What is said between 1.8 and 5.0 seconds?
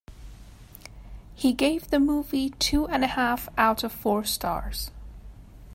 the movie two and a half out of four stars.